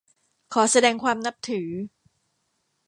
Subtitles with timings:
[0.53, 1.69] ขอแสดงความนับถือ